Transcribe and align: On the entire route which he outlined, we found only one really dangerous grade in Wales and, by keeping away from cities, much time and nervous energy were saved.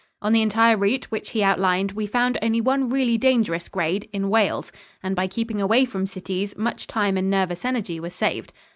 On 0.19 0.33
the 0.33 0.41
entire 0.41 0.75
route 0.77 1.11
which 1.11 1.29
he 1.29 1.43
outlined, 1.43 1.91
we 1.91 2.07
found 2.07 2.39
only 2.41 2.59
one 2.59 2.89
really 2.89 3.19
dangerous 3.19 3.69
grade 3.69 4.09
in 4.11 4.29
Wales 4.31 4.71
and, 5.03 5.15
by 5.15 5.27
keeping 5.27 5.61
away 5.61 5.85
from 5.85 6.07
cities, 6.07 6.57
much 6.57 6.87
time 6.87 7.17
and 7.17 7.29
nervous 7.29 7.63
energy 7.63 7.99
were 7.99 8.09
saved. 8.09 8.51